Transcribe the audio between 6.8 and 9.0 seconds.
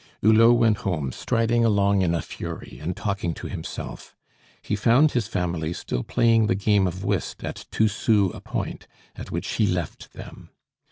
of whist at two sous a point,